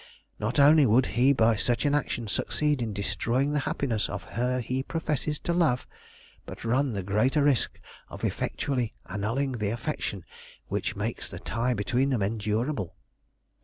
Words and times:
Not 0.39 0.57
only 0.57 0.87
would 0.87 1.05
he 1.13 1.31
by 1.31 1.55
such 1.55 1.85
an 1.85 1.93
action 1.93 2.27
succeed 2.27 2.81
in 2.81 2.91
destroying 2.91 3.51
the 3.53 3.59
happiness 3.69 4.09
of 4.09 4.23
her 4.33 4.59
he 4.59 4.81
professes 4.81 5.37
to 5.41 5.53
love, 5.53 5.85
but 6.47 6.65
run 6.65 6.93
the 6.93 7.03
greater 7.03 7.43
risk 7.43 7.79
of 8.09 8.23
effectually 8.23 8.95
annulling 9.05 9.51
the 9.59 9.69
affection 9.69 10.25
which 10.65 10.95
makes 10.95 11.29
the 11.29 11.37
tie 11.37 11.75
between 11.75 12.09
them 12.09 12.23
endurable." 12.23 12.95